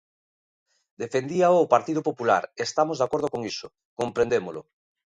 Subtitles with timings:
[1.03, 3.67] Defendíao o Partido Popular e estamos de acordo con iso,
[3.99, 4.61] comprendémolo.